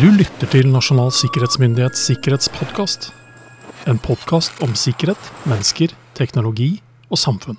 [0.00, 3.10] Du lytter til Nasjonal sikkerhetsmyndighets sikkerhetspodkast.
[3.90, 6.78] En podkast om sikkerhet, mennesker, teknologi
[7.12, 7.58] og samfunn.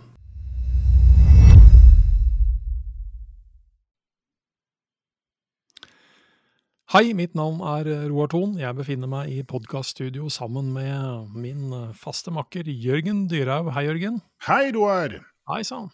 [6.96, 8.55] Hei, mitt navn er Roar Thon.
[8.57, 13.70] Jeg befinner meg i podkaststudio sammen med min faste makker Jørgen Dyrhaug.
[13.77, 14.18] Hei, Jørgen.
[14.47, 15.20] Hei, Roar.
[15.52, 15.91] Hei sann.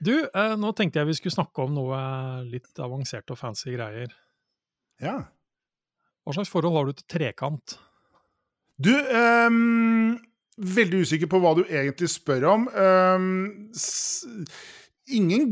[0.00, 2.00] Du, eh, nå tenkte jeg vi skulle snakke om noe
[2.48, 4.16] litt avansert og fancy greier.
[5.04, 5.18] Ja.
[6.30, 7.72] Hva slags forhold har du til trekant?
[8.78, 10.14] Du, um,
[10.62, 12.68] veldig usikker på hva du egentlig spør om.
[12.70, 13.72] Um,
[15.10, 15.50] ingen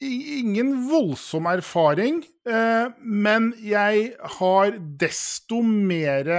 [0.00, 6.38] Ingen voldsom erfaring, uh, men jeg har desto mere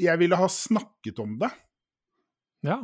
[0.00, 1.50] Jeg ville ha snakket om det.
[2.64, 2.78] Ja.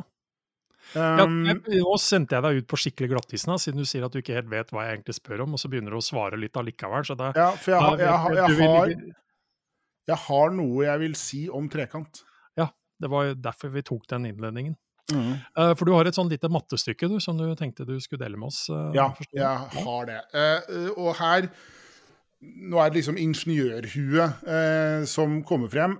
[0.93, 4.13] Um, ja, nå sendte jeg deg ut på skikkelig glattisen, da, siden du sier at
[4.13, 6.39] du ikke helt vet hva jeg egentlig spør om, og så begynner du å svare
[6.39, 7.03] litt allikevel.
[7.07, 8.95] Så det, ja, for jeg, jeg, jeg, har,
[10.11, 12.21] jeg har noe jeg vil si om trekant.
[12.59, 12.69] Ja,
[13.01, 14.77] Det var derfor vi tok den innledningen.
[15.13, 18.39] Eh, for du har et sånn lite mattestykke du, som du tenkte du skulle dele
[18.41, 18.63] med oss?
[18.73, 19.83] Uh, Ja, forstår jeg.
[19.85, 20.21] har det.
[20.33, 21.49] Eh, og her
[22.45, 25.95] Nå er det liksom ingeniørhuet som kommer frem.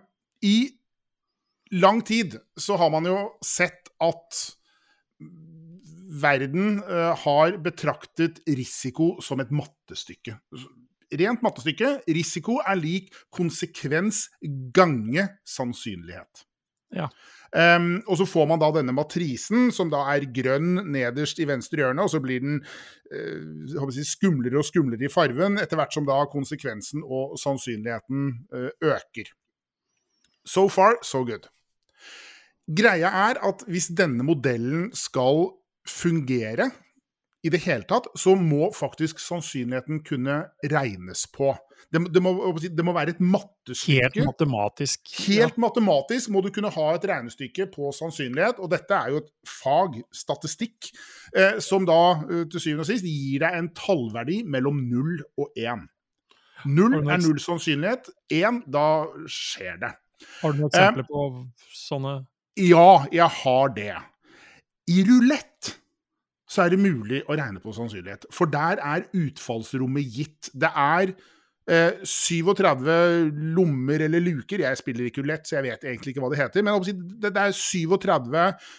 [0.45, 0.69] I
[1.73, 4.41] lang tid så har man jo sett at
[6.21, 10.37] verden eh, har betraktet risiko som et mattestykke.
[11.15, 11.99] Rent mattestykke.
[12.15, 14.25] Risiko er lik konsekvens
[14.75, 16.45] gange sannsynlighet.
[16.95, 17.09] Ja.
[17.55, 21.79] Um, og så får man da denne matrisen, som da er grønn nederst i venstre
[21.81, 22.59] hjørne, og så blir den
[23.79, 28.71] å si, skumlere og skumlere i farven etter hvert som da konsekvensen og sannsynligheten uh,
[28.83, 29.31] øker.
[30.45, 31.47] So far, so good.
[32.65, 35.47] Greia er at hvis denne modellen skal
[35.89, 36.71] fungere
[37.45, 40.39] i det hele tatt, så må faktisk sannsynligheten kunne
[40.71, 41.51] regnes på.
[41.93, 43.99] Det, det, må, det må være et mattestykke.
[44.01, 45.11] Helt matematisk.
[45.27, 49.29] Helt matematisk må du kunne ha et regnestykke på sannsynlighet, og dette er jo et
[49.49, 50.89] fag, statistikk,
[51.37, 55.53] eh, som da eh, til syvende og sist gir deg en tallverdi mellom null og
[55.53, 55.85] 1.
[56.65, 58.87] 0 Har du noe er null sannsynlighet, én, da
[59.29, 59.93] skjer det.
[60.41, 61.29] Har du noen eksempler på
[61.75, 62.17] sånne
[62.57, 63.93] Ja, jeg har det.
[64.91, 65.75] I rulett
[66.49, 70.51] så er det mulig å regne på sannsynlighet, for der er utfallsrommet gitt.
[70.53, 71.15] Det er
[71.65, 74.61] eh, 37 lommer eller luker.
[74.61, 76.65] Jeg spiller ikke rulett, så jeg vet egentlig ikke hva det heter.
[76.65, 78.69] Men det, er 37 eh,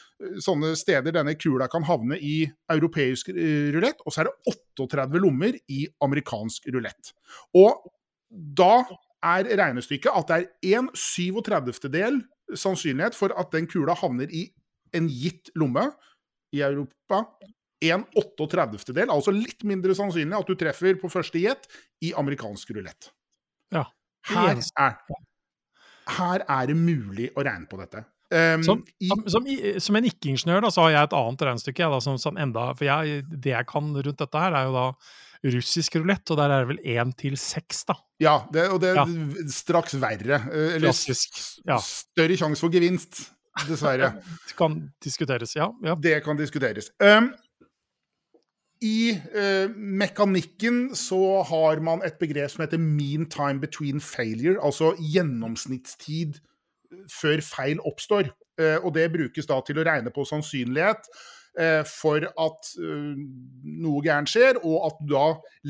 [0.47, 2.37] sånne steder denne kula kan havne i
[2.73, 7.13] europeisk eh, rulett, og så er det 38 lommer i amerikansk rulett.
[7.59, 7.91] Og
[8.31, 8.85] da
[9.27, 11.91] er regnestykket at det er 1 37.
[11.91, 12.23] del
[12.55, 14.47] sannsynlighet for at den kula havner i
[14.95, 15.89] en gitt lomme
[16.55, 17.25] i Europa.
[17.85, 18.95] En 38.
[18.97, 21.67] del, altså litt mindre sannsynlig at du treffer på første jet
[22.03, 23.11] i amerikansk rulett.
[23.75, 23.83] Ja.
[24.31, 24.95] Her er,
[26.17, 28.05] her er det mulig å regne på dette.
[28.33, 28.81] Um, Som,
[29.31, 29.45] som,
[29.79, 31.85] som, en ikke-ingeniør da, så har jeg et annet regnestykke.
[31.85, 34.75] Jeg, da, som, som enda, for jeg, det jeg kan rundt dette her, er jo
[34.75, 34.87] da
[35.53, 37.95] russisk rulett, og der er det vel én til seks, da.
[38.25, 39.05] ja, det, og det Ja.
[39.05, 40.41] er straks verre.
[40.49, 41.39] eh, Eller Klassisk.
[41.69, 41.77] Ja.
[41.79, 43.21] større sjanse for gevinst,
[43.65, 44.13] dessverre.
[44.49, 45.71] Det kan diskuteres, ja.
[45.85, 45.97] ja.
[46.03, 46.91] Det kan diskuteres.
[47.03, 47.31] Um,
[48.85, 54.93] I eh, mekanikken så har man et begrep som heter mean time between failure, altså
[55.01, 56.37] gjennomsnittstid
[57.11, 58.29] før feil oppstår.
[58.61, 61.09] Eh, og det brukes da til å regne på sannsynlighet
[61.61, 65.27] eh, for at noe gærent skjer, og at du da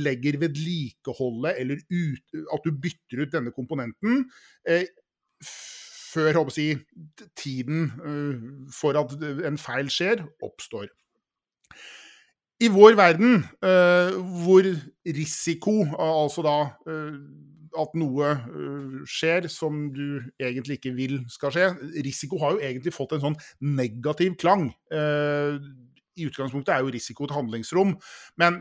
[0.07, 4.25] legger vedlikeholdet eller ut, at du bytter ut denne komponenten
[4.69, 4.87] eh,
[6.17, 6.71] før si,
[7.37, 9.13] tiden eh, for at
[9.47, 10.89] en feil skjer, oppstår.
[12.61, 14.65] I vår verden, eh, hvor
[15.05, 16.57] risiko, altså da
[16.89, 17.19] eh,
[17.77, 18.31] at noe
[19.05, 21.67] skjer som du egentlig ikke vil skal skje
[22.07, 24.71] Risiko har jo egentlig fått en sånn negativ klang.
[24.89, 27.93] I utgangspunktet er jo risiko et handlingsrom,
[28.41, 28.57] men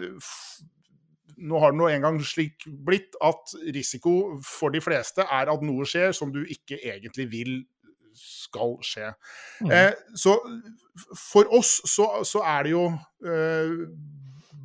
[1.38, 5.88] nå har det nå engang slik blitt at risiko for de fleste er at noe
[5.90, 7.56] skjer som du ikke egentlig vil
[8.16, 9.12] skal skje.
[9.66, 9.72] Mm.
[9.76, 10.38] Eh, så
[11.20, 12.86] for oss så, så er det jo
[13.28, 13.74] eh,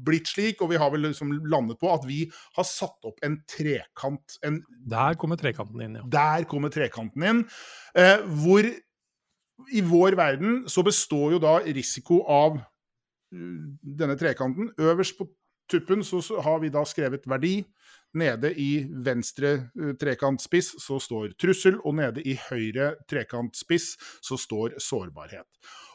[0.07, 2.23] blitt slik, og vi har vel liksom landet på at vi
[2.57, 4.39] har satt opp en trekant.
[4.47, 6.07] En, Der kommer trekanten inn, ja.
[6.15, 7.43] der kommer trekanten inn.
[7.99, 8.71] Eh, hvor
[9.69, 14.71] i vår verden så består jo da risiko av uh, denne trekanten.
[14.81, 15.27] Øverst på
[15.71, 17.61] tuppen så har vi da skrevet verdi.
[18.19, 23.93] Nede i venstre uh, trekantspiss så står trussel, og nede i høyre trekantspiss
[24.27, 25.47] så står sårbarhet.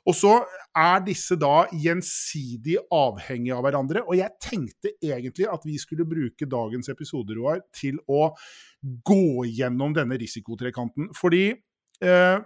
[0.06, 0.36] Og så
[0.78, 4.04] er disse da gjensidig avhengige av hverandre.
[4.06, 8.30] Og jeg tenkte egentlig at vi skulle bruke dagens episode, Roar, til å
[9.10, 11.10] gå gjennom denne risikotrekanten.
[11.18, 12.38] Fordi eh,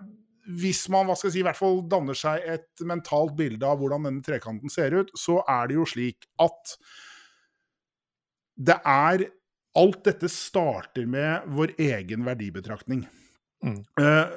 [0.62, 3.82] hvis man hva skal jeg si, i hvert fall danner seg et mentalt bilde av
[3.82, 6.78] hvordan denne trekanten ser ut, så er det jo slik at
[8.60, 9.30] det er
[9.78, 13.04] Alt dette starter med vår egen verdibetraktning.
[13.62, 13.78] Mm.
[14.02, 14.32] Eh,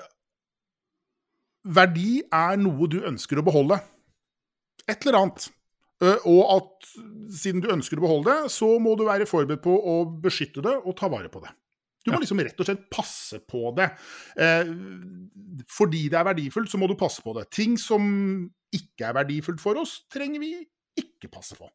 [1.72, 3.78] verdi er noe du ønsker å beholde.
[4.84, 5.48] Et eller annet.
[6.04, 6.92] Eh, og at
[7.32, 10.76] siden du ønsker å beholde det, så må du være forberedt på å beskytte det
[10.82, 11.56] og ta vare på det.
[12.02, 13.88] Du må liksom rett og slett passe på det.
[14.36, 14.72] Eh,
[15.70, 17.48] fordi det er verdifullt, så må du passe på det.
[17.54, 18.04] Ting som
[18.74, 20.56] ikke er verdifullt for oss, trenger vi
[20.98, 21.70] ikke passe på.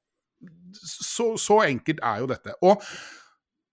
[0.77, 2.53] Så, så enkelt er jo dette.
[2.67, 2.83] Og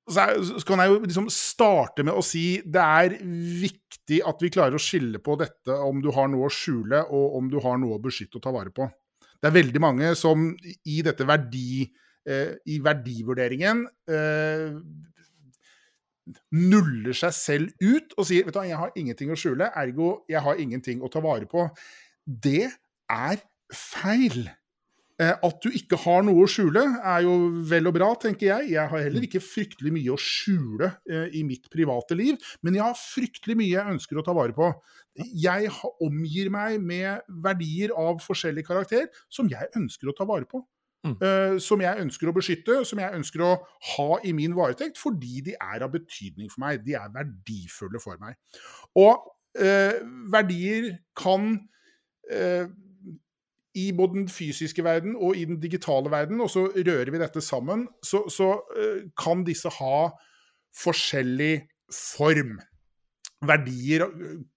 [0.05, 0.27] så,
[0.69, 4.83] kan jeg jo liksom starte med å si det er viktig at vi klarer å
[4.83, 8.03] skille på dette om du har noe å skjule, og om du har noe å
[8.05, 8.89] beskytte og ta vare på.
[9.41, 11.85] Det er veldig mange som i dette verdi,
[12.29, 14.77] eh, i verdivurderingen eh,
[16.57, 20.41] nuller seg selv ut og sier vet du jeg har ingenting å skjule, ergo jeg
[20.45, 21.67] har ingenting å ta vare på.
[22.25, 22.69] Det
[23.13, 24.49] er feil.
[25.23, 27.35] Eh, at du ikke har noe å skjule, er jo
[27.71, 28.73] vel og bra, tenker jeg.
[28.75, 32.83] Jeg har heller ikke fryktelig mye å skjule eh, i mitt private liv, men jeg
[32.83, 34.73] har fryktelig mye jeg ønsker å ta vare på.
[35.39, 35.71] Jeg
[36.03, 40.65] omgir meg med verdier av forskjellig karakter som jeg ønsker å ta vare på.
[41.05, 41.19] Mm.
[41.21, 43.51] Uh, som jeg ønsker å beskytte, som jeg ønsker å
[43.91, 46.81] ha i min varetekt, fordi de er av betydning for meg.
[46.87, 48.39] De er verdifulle for meg.
[48.97, 49.29] Og
[49.61, 50.01] eh,
[50.33, 51.53] verdier kan
[52.33, 52.65] uh,
[53.75, 57.43] i både den fysiske verden og i den digitale verden, og så rører vi dette
[57.43, 58.53] sammen, så, så
[59.19, 59.97] kan disse ha
[60.79, 61.55] forskjellig
[61.95, 62.57] form.
[63.45, 64.07] Verdier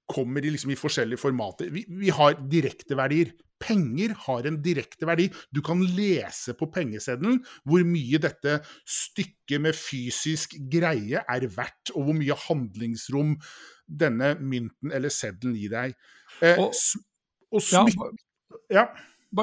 [0.08, 1.72] kommer i, liksom, i forskjellige formater.
[1.74, 3.34] Vi, vi har direkteverdier.
[3.60, 5.26] Penger har en direkte verdi.
[5.50, 12.06] Du kan lese på pengeseddelen hvor mye dette stykket med fysisk greie er verdt, og
[12.06, 13.34] hvor mye handlingsrom
[13.88, 15.98] denne mynten eller seddelen gir deg.
[16.46, 16.76] Eh, og,
[17.50, 18.27] og smykke ja.
[18.74, 18.88] Ja.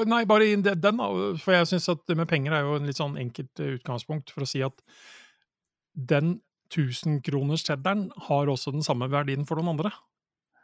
[0.08, 1.02] Nei, bare i den,
[1.42, 4.32] for jeg syns at det med penger er jo en litt sånn enkelt eh, utgangspunkt
[4.32, 4.80] for å si at
[5.94, 6.38] den
[6.72, 9.92] 1000-kroners-cheddaren har også den samme verdien for noen andre.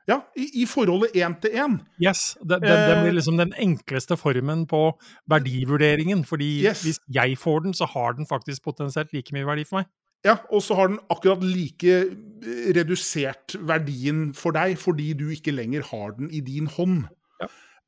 [0.08, 1.76] Ja, i, i forholdet én til én.
[2.02, 2.32] Yes.
[2.40, 4.82] Det, det, det, blir eh, liksom den enkleste formen på
[5.30, 6.24] verdivurderingen.
[6.24, 6.82] fordi yes.
[6.86, 9.90] hvis jeg får den, så har den faktisk potensielt like mye verdi for meg.
[10.26, 15.54] Ja, og så har den akkurat like eh, redusert verdien for deg, fordi du ikke
[15.54, 17.06] lenger har den i din hånd.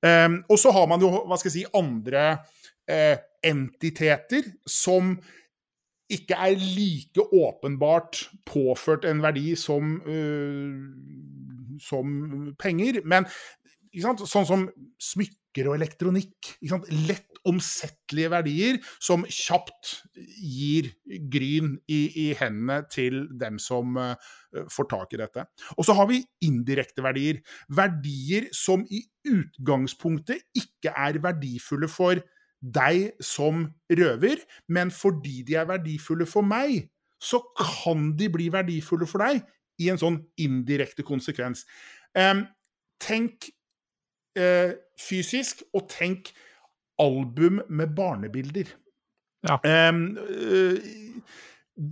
[0.02, 2.24] Um, og så har man jo, hva skal jeg si, andre
[2.90, 3.16] uh,
[3.46, 5.14] entiteter som
[6.12, 10.74] ikke er like åpenbart påført en verdi som uh,
[11.80, 13.00] som penger.
[13.08, 13.28] Men
[13.92, 14.66] sånn som
[15.02, 16.54] smykker og elektronikk.
[17.08, 20.90] Lett omsettelige verdier som kjapt gir
[21.32, 24.14] gryn i, i hendene til dem som uh,
[24.70, 25.46] får tak i dette.
[25.76, 27.40] Og så har vi indirekte verdier.
[27.72, 32.22] Verdier som i utgangspunktet ikke er verdifulle for
[32.62, 36.86] deg som røver, men fordi de er verdifulle for meg,
[37.22, 39.42] så kan de bli verdifulle for deg
[39.82, 41.64] i en sånn indirekte konsekvens.
[42.14, 42.44] Um,
[43.02, 43.50] tenk
[44.38, 46.32] uh, fysisk, og tenk
[47.00, 48.70] album med barnebilder.
[49.48, 49.58] Ja.
[49.90, 50.78] Um, uh,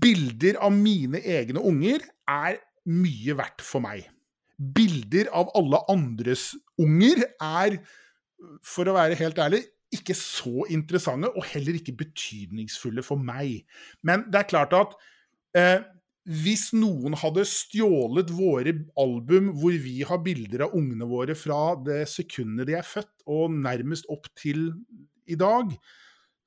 [0.00, 2.60] bilder av mine egne unger er
[2.90, 4.06] mye verdt for meg.
[4.60, 7.78] Bilder av alle andres unger er,
[8.64, 13.64] for å være helt ærlig, ikke så interessante, og heller ikke betydningsfulle for meg.
[14.06, 14.94] Men det er klart at
[15.58, 15.80] uh,
[16.28, 22.02] hvis noen hadde stjålet våre album hvor vi har bilder av ungene våre fra det
[22.12, 24.68] sekundet de er født, og nærmest opp til
[25.30, 25.72] i dag,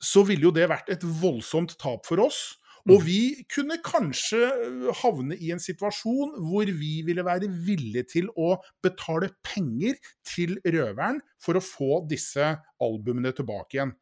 [0.03, 2.59] så ville jo det vært et voldsomt tap for oss.
[2.83, 3.05] Og mm.
[3.07, 8.57] vi kunne kanskje øh, havne i en situasjon hvor vi ville være villige til å
[8.83, 9.95] betale penger
[10.27, 12.51] til røveren for å få disse
[12.83, 13.95] albumene tilbake igjen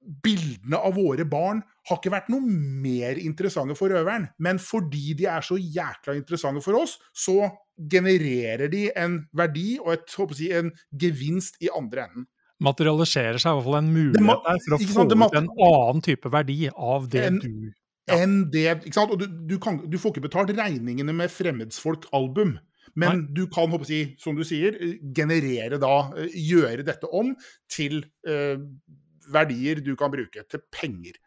[0.00, 4.28] bildene av våre barn har ikke vært noe mer interessante for røveren.
[4.42, 7.50] Men fordi de er så jækla interessante for oss, så
[7.90, 12.28] genererer de en verdi og et, si, en gevinst i andre enden.
[12.60, 16.32] Materialiserer seg i hvert fall en mulighet der for å få ut en annen type
[16.32, 17.70] verdi av det en, du
[18.10, 18.18] ja.
[18.24, 19.12] Enn det, ikke sant?
[19.14, 22.56] Og du, du, kan, du får ikke betalt regningene med Fremmedsfolk-album.
[22.98, 23.34] Men Nei.
[23.36, 24.76] du kan, håper jeg, som du sier,
[25.14, 27.32] generere da, eh, gjøre dette om
[27.70, 28.58] til uh,
[29.32, 31.18] verdier du kan bruke til penger.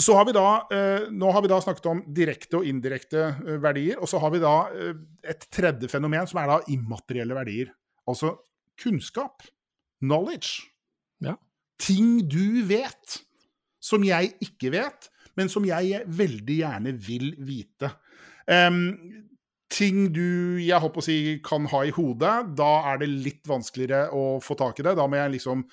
[0.00, 3.58] Så har vi da, eh, Nå har vi da snakket om direkte og indirekte eh,
[3.60, 4.00] verdier.
[4.00, 4.94] Og så har vi da eh,
[5.28, 7.72] et tredje fenomen, som er da immaterielle verdier.
[8.08, 8.38] Altså
[8.80, 9.44] kunnskap.
[10.00, 10.70] Knowledge.
[11.20, 11.36] Ja.
[11.80, 13.20] Ting du vet,
[13.80, 17.92] som jeg ikke vet, men som jeg veldig gjerne vil vite.
[18.48, 18.96] Um,
[19.70, 24.10] ting du jeg håper å si, kan ha i hodet, da er det litt vanskeligere
[24.16, 24.96] å få tak i det.
[24.98, 25.64] Da må jeg liksom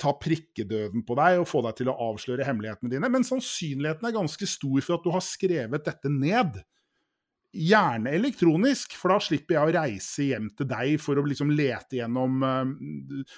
[0.00, 3.10] ta prikkedøden på deg og få deg til å avsløre hemmelighetene dine.
[3.12, 6.60] Men sannsynligheten er ganske stor for at du har skrevet dette ned.
[7.50, 11.98] Gjerne elektronisk, for da slipper jeg å reise hjem til deg for å liksom lete
[11.98, 13.34] gjennom uh,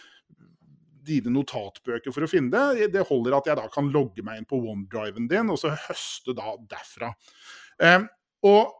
[1.02, 2.90] dine notatbøker for å finne det.
[2.95, 6.37] Det holder at jeg da kan logge meg inn på OneDriven din, og så høste
[6.37, 7.11] da derfra.
[7.83, 8.07] Uh,
[8.47, 8.78] og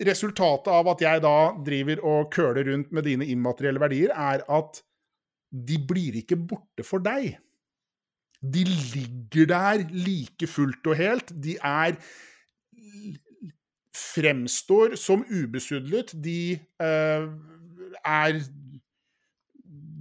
[0.00, 4.80] resultatet av at jeg da driver og køler rundt med dine immaterielle verdier, er at
[5.50, 7.34] de blir ikke borte for deg.
[8.40, 11.34] De ligger der like fullt og helt.
[11.34, 11.98] De er
[14.00, 16.14] Fremstår som ubesudlet.
[16.24, 17.24] De eh,
[18.06, 18.38] er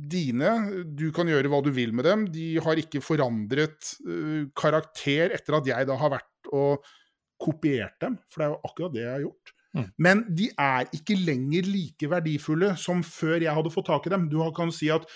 [0.10, 0.52] dine.
[0.86, 2.26] Du kan gjøre hva du vil med dem.
[2.32, 6.86] De har ikke forandret eh, karakter etter at jeg da har vært og
[7.40, 9.54] kopiert dem, for det er jo akkurat det jeg har gjort.
[9.80, 9.88] Mm.
[10.06, 14.28] Men de er ikke lenger like verdifulle som før jeg hadde fått tak i dem.
[14.32, 15.08] Du kan si at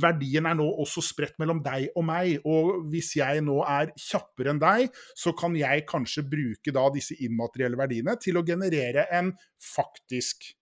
[0.00, 2.38] verdien er nå også spredt mellom deg og meg.
[2.48, 7.18] Og hvis jeg nå er kjappere enn deg, så kan jeg kanskje bruke da disse
[7.26, 9.32] immaterielle verdiene til å generere en
[9.74, 10.52] faktisk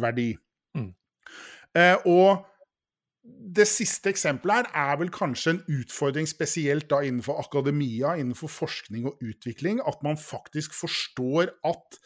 [0.00, 0.32] verdi.
[0.78, 0.92] Mm.
[1.76, 2.46] Eh, og
[3.56, 9.06] det siste eksempelet her er vel kanskje en utfordring spesielt da innenfor akademia, innenfor forskning
[9.10, 12.00] og utvikling, at man faktisk forstår at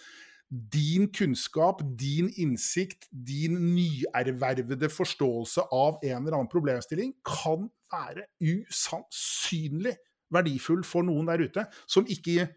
[0.48, 9.96] din kunnskap, din innsikt, din nyervervede forståelse av en eller annen problemstilling kan være usannsynlig
[10.34, 12.48] verdifull for noen der ute som ikke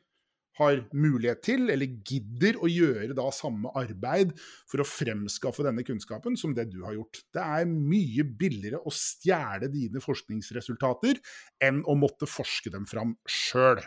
[0.57, 4.33] har mulighet til, eller gidder å gjøre da samme arbeid
[4.69, 7.21] for å fremskaffe denne kunnskapen som det du har gjort.
[7.33, 11.21] Det er mye billigere å stjele dine forskningsresultater
[11.63, 13.83] enn å måtte forske dem fram sjøl.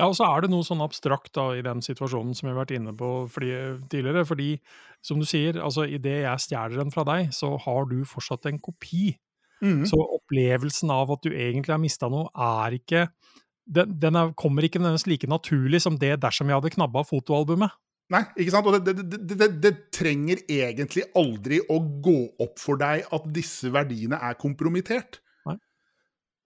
[0.00, 2.62] Ja, og så er det noe sånn abstrakt da i den situasjonen som vi har
[2.62, 3.50] vært inne på fordi,
[3.92, 4.24] tidligere.
[4.28, 4.50] Fordi,
[5.04, 8.60] som du sier, altså idet jeg stjeler den fra deg, så har du fortsatt en
[8.62, 9.12] kopi.
[9.60, 9.84] Mm.
[9.88, 13.10] Så opplevelsen av at du egentlig har mista noe, er ikke
[13.70, 17.70] Den, den er, kommer ikke nødvendigvis like naturlig som det dersom jeg hadde knabba fotoalbumet.
[18.10, 18.66] Nei, ikke sant?
[18.66, 23.70] Og det, det, det, det, trenger egentlig aldri å gå opp for deg at disse
[23.70, 25.20] verdiene er kompromittert.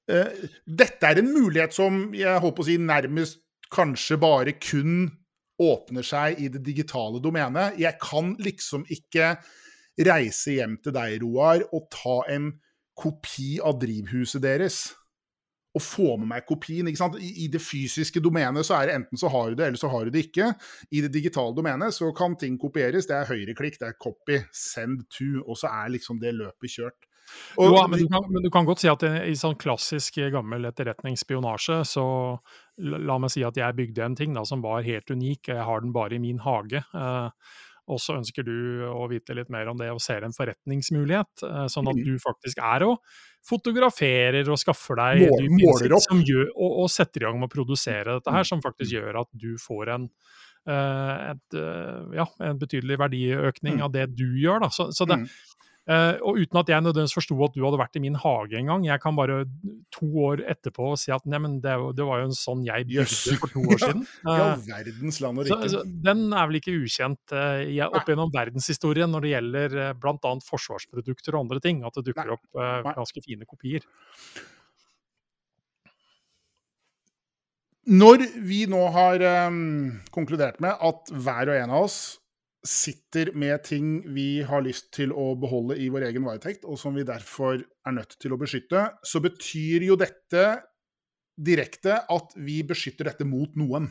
[0.04, 0.28] Uh,
[0.68, 3.38] dette er en mulighet som jeg håper å si nærmest
[3.72, 5.06] kanskje bare kun
[5.62, 7.78] åpner seg i det digitale domenet.
[7.78, 9.36] Jeg kan liksom ikke
[10.04, 12.50] reise hjem til deg, Roar, og ta en
[12.98, 14.84] kopi av drivhuset deres.
[15.74, 16.86] Og få med meg kopien.
[16.86, 17.16] ikke sant?
[17.18, 20.06] I, det fysiske domenet så er det enten så har du det, eller så har
[20.06, 20.52] du det ikke.
[20.94, 23.08] I det digitale domenet så kan ting kopieres.
[23.10, 27.10] Det er høyreklikk, det er copy, send to, og så er liksom det løpet kjørt.
[27.56, 30.66] Og, jo, men, du kan, men, du kan, godt si at i, sånn klassisk gammel
[30.70, 32.06] etterretningsspionasje, så
[32.82, 35.84] la meg si at jeg bygde en ting da, som var helt unik, jeg har
[35.84, 36.82] den bare i min hage.
[36.82, 37.54] Eh,
[37.92, 41.66] og så ønsker du å vite litt mer om det og ser en forretningsmulighet, eh,
[41.72, 42.04] sånn at mm.
[42.06, 47.26] du faktisk er og fotograferer og skaffer deg Mål, som gjør, og, og, setter i
[47.28, 48.50] gang med å produsere dette her, mm.
[48.50, 50.06] som faktisk gjør at du får en,
[50.70, 53.84] uh, et, uh, ja, en betydelig verdiøkning mm.
[53.84, 54.64] av det du gjør.
[54.64, 54.72] Da.
[54.72, 55.20] Så, så det,
[55.84, 58.70] Uh, og uten at jeg nødvendigvis forsto at du hadde vært i min hage en
[58.70, 58.86] gang.
[58.86, 59.42] Jeg kan bare
[59.92, 63.36] to år etterpå si at nei, men det, det var jo en sånn jeg bygde
[63.42, 64.06] for to år siden.
[64.24, 65.60] ja, eh, verdens land og rike.
[65.68, 67.60] Så, så, den er vel ikke ukjent uh,
[67.90, 70.34] opp gjennom verdenshistorien når det gjelder uh, bl.a.
[70.48, 71.84] forsvarsprodukter og andre ting.
[71.84, 72.38] At det dukker nei.
[72.38, 73.84] opp uh, ganske fine kopier.
[77.84, 79.20] Når vi nå har
[79.52, 81.98] um, konkludert med at hver og en av oss
[82.64, 86.96] sitter med ting vi har lyst til å beholde i vår egen varetekt, og som
[86.96, 90.46] vi derfor er nødt til å beskytte, så betyr jo dette
[91.34, 93.90] direkte at vi beskytter dette mot noen.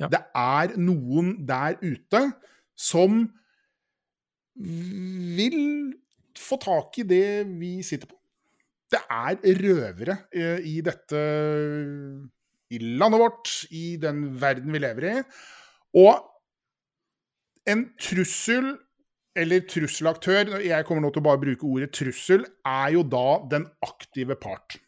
[0.00, 0.10] Ja.
[0.12, 2.24] Det er noen der ute
[2.78, 3.22] som
[4.56, 5.60] vil
[6.36, 8.18] få tak i det vi sitter på.
[8.90, 11.20] Det er røvere eh, i dette
[12.74, 15.14] I landet vårt, i den verden vi lever i.
[16.00, 16.29] Og
[17.70, 18.72] en trussel
[19.38, 23.68] eller trusselaktør, jeg kommer nå til å bare bruke ordet trussel, er jo da den
[23.86, 24.80] aktive part.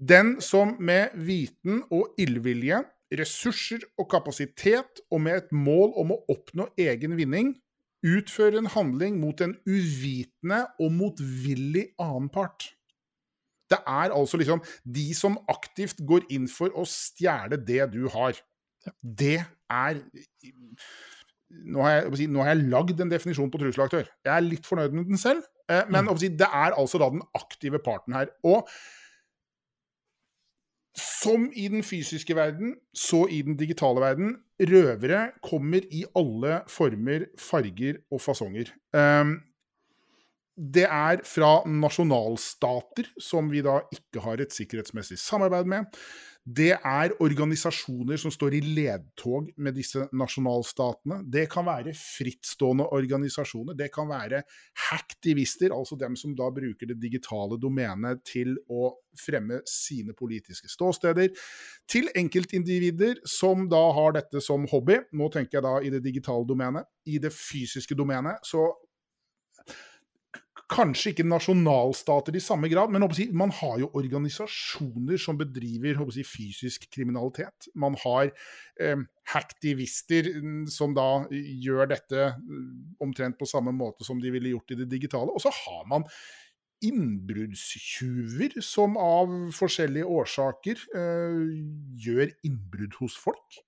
[0.00, 2.80] Den som med viten og illvilje,
[3.20, 7.54] ressurser og kapasitet, og med et mål om å oppnå egen vinning,
[8.06, 12.70] utfører en handling mot en uvitende og motvillig annen part.
[13.70, 18.38] Det er altså liksom de som aktivt går inn for å stjele det du har.
[19.02, 19.36] Det
[19.70, 20.00] er
[21.50, 24.08] nå har, jeg, nå har jeg lagd en definisjon på trusselaktør.
[24.26, 26.16] Jeg er litt fornøyd med den selv, eh, men mm.
[26.38, 28.30] det er altså da den aktive parten her.
[28.46, 28.68] Og
[30.98, 34.34] som i den fysiske verden, så i den digitale verden.
[34.60, 38.72] Røvere kommer i alle former, farger og fasonger.
[38.92, 39.38] Um,
[40.60, 45.86] det er fra nasjonalstater, som vi da ikke har et sikkerhetsmessig samarbeid med.
[46.50, 51.20] Det er organisasjoner som står i ledtog med disse nasjonalstatene.
[51.30, 53.76] Det kan være frittstående organisasjoner.
[53.78, 54.40] Det kan være
[54.88, 58.90] hacktivister, altså dem som da bruker det digitale domenet til å
[59.20, 61.30] fremme sine politiske ståsteder.
[61.90, 64.98] Til enkeltindivider som da har dette som hobby.
[65.12, 66.88] Nå tenker jeg da i det digitale domenet.
[67.06, 68.72] I det fysiske domenet så
[70.70, 73.02] Kanskje ikke nasjonalstater i samme grad, men
[73.34, 77.66] man har jo organisasjoner som bedriver si, fysisk kriminalitet.
[77.74, 78.30] Man har
[78.78, 79.00] eh,
[79.32, 84.70] hacktivister mm, som da gjør dette mm, omtrent på samme måte som de ville gjort
[84.70, 85.34] i det digitale.
[85.34, 86.06] Og så har man
[86.86, 91.42] innbruddstyver som av forskjellige årsaker eh,
[92.06, 93.58] gjør innbrudd hos folk.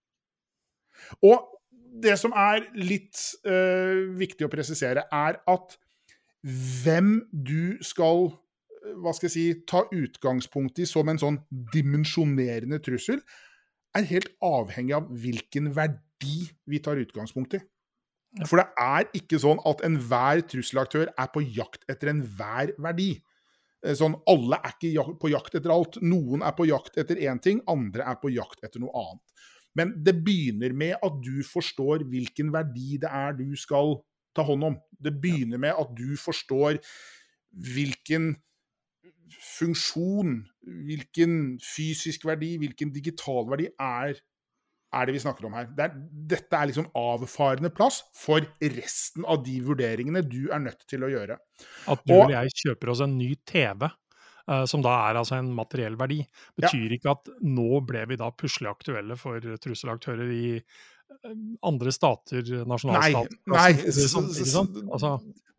[1.27, 1.51] Og
[1.93, 5.77] det som er litt eh, viktig å presisere, er at
[6.43, 8.33] hvem du skal
[8.99, 11.39] hva skal jeg si, ta utgangspunkt i som en sånn
[11.73, 13.21] dimensjonerende trussel,
[13.97, 17.63] er helt avhengig av hvilken verdi vi tar utgangspunkt i.
[18.49, 23.11] For det er ikke sånn at enhver trusselaktør er på jakt etter enhver verdi.
[23.85, 25.99] Eh, sånn, Alle er ikke på jakt etter alt.
[26.01, 29.45] Noen er på jakt etter én ting, andre er på jakt etter noe annet.
[29.77, 33.99] Men det begynner med at du forstår hvilken verdi det er du skal
[34.37, 34.79] ta hånd om.
[35.03, 36.81] Det begynner med at du forstår
[37.53, 38.33] hvilken
[39.43, 40.43] funksjon,
[40.87, 44.21] hvilken fysisk verdi, hvilken digital verdi er,
[44.93, 45.71] er det vi snakker om her.
[45.73, 45.97] Det er,
[46.35, 51.11] dette er liksom avfarende plass for resten av de vurderingene du er nødt til å
[51.12, 51.39] gjøre.
[51.93, 55.39] At du og jeg kjøper oss en ny TV, uh, eh, som da er altså
[55.41, 56.21] en materiell verdi,
[56.61, 56.99] betyr ja.
[56.99, 60.47] ikke at nå ble vi da plutselig aktuelle for trusselaktører i
[61.66, 65.12] andre stater, nasjonalstater Nei, nei sånn, altså.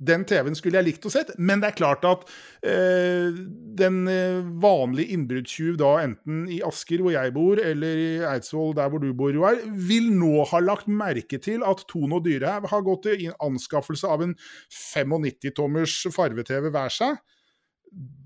[0.04, 2.26] den TV-en skulle jeg likt å sett, men det er klart at
[2.66, 3.36] eh,
[3.80, 8.92] den eh, vanlige innbruddstyv, da enten i Asker, hvor jeg bor, eller i Eidsvoll, der
[8.92, 12.86] hvor du bor, Joar, vil nå ha lagt merke til at Tone og Dyrehaug har
[12.88, 14.36] gått til anskaffelse av en
[14.74, 17.24] 95-tommers farve-TV hver seg.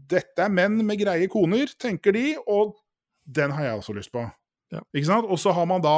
[0.08, 2.78] Dette er menn med greie koner, tenker de, og
[3.28, 4.24] den har jeg også lyst på.
[4.74, 4.82] Ja.
[4.92, 5.30] Ikke sant?
[5.32, 5.96] Og så har man da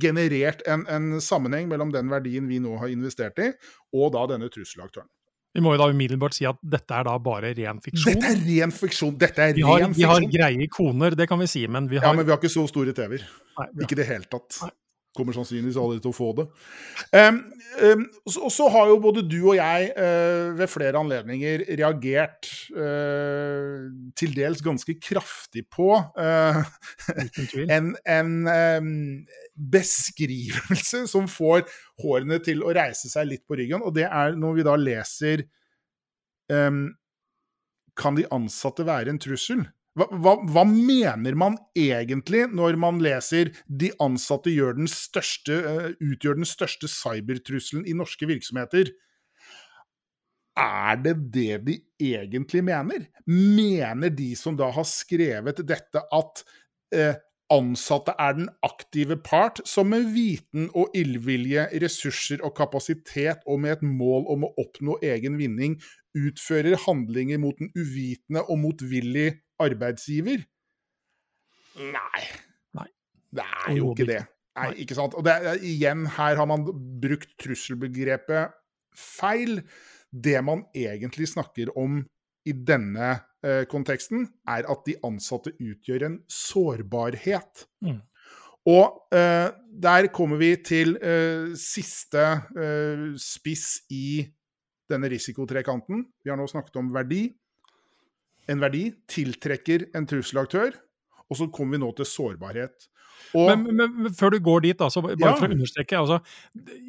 [0.00, 3.52] generert en, en, sammenheng mellom den verdien vi nå har investert i,
[3.92, 5.10] og da denne trusselaktøren.
[5.56, 8.14] Vi må jo da umiddelbart si at dette er da bare ren fiksjon.
[8.14, 9.14] Dette er ren fiksjon!
[9.20, 12.00] Dette er vi har, ren vi har greie koner, det kan vi si, men vi
[12.00, 13.24] har Ja, men vi har ikke så store TV-er.
[13.80, 14.60] Ikke i det hele tatt.
[14.64, 14.74] Nei
[15.18, 16.46] kommer sannsynligvis aldri til å få det.
[17.12, 17.40] Um,
[17.82, 18.04] um,
[18.38, 24.34] og så har jo både du og jeg uh, ved flere anledninger reagert uh, til
[24.36, 26.62] dels ganske kraftig på uh,
[27.76, 28.92] en, en um,
[29.58, 31.66] beskrivelse som får
[32.02, 35.48] hårene til å reise seg litt på ryggen, og det er når vi da leser
[37.98, 39.66] Kan de ansatte være en trussel?
[39.98, 46.38] Hva, hva, hva, mener man egentlig når man leser 'de ansatte den største, uh, utgjør
[46.38, 48.92] den største cybertrusselen i norske virksomheter'?
[50.58, 53.06] Er det det de egentlig mener?
[53.26, 56.42] Mener de som da har skrevet dette, at
[56.94, 57.14] eh,
[57.54, 63.78] ansatte er den aktive part, som med viten og illvilje, ressurser og kapasitet og med
[63.78, 65.78] et mål om å oppnå egen vinning,
[66.18, 69.30] utfører handlinger mot en uvitende og motvillig
[69.62, 70.42] arbeidsgiver?
[71.78, 72.24] Nei.
[72.78, 72.88] Nei.
[73.34, 74.22] Det er jo ikke det.
[74.58, 75.14] Nei, ikke sant?
[75.14, 76.66] Og det, igjen, her har man
[77.02, 78.56] brukt trusselbegrepet
[78.98, 79.62] feil.
[80.10, 82.00] Det man egentlig snakker om
[82.48, 83.10] i denne
[83.44, 87.66] eh, konteksten, er at de ansatte utgjør en sårbarhet.
[87.84, 88.00] Mm.
[88.68, 89.50] Og eh,
[89.82, 92.24] der kommer vi til eh, siste
[92.58, 94.24] eh, spiss i
[94.90, 96.06] denne risikotrekanten.
[96.24, 97.26] Vi har nå snakket om verdi
[98.48, 100.76] en verdi, tiltrekker en trusselaktør,
[101.28, 102.88] og så kommer vi nå til sårbarhet.
[103.36, 105.34] Og, men, men, men, før du går dit, altså, bare ja.
[105.36, 106.16] for å understreke altså,